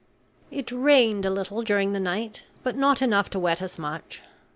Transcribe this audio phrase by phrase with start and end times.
[0.49, 4.23] It rained a little during the night, but not enough to wet us much.